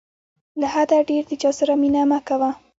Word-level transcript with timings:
له 0.59 0.67
حده 0.73 0.97
ډېر 1.09 1.23
د 1.27 1.31
چاسره 1.41 1.73
مینه 1.81 2.01
مه 2.09 2.19
کوه. 2.27 2.49